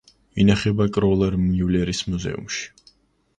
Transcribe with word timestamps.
ინახება 0.43 0.87
კროლერ-მიულერის 0.95 2.01
მუზეუმში. 2.09 2.67